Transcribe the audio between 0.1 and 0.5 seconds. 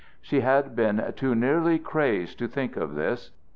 She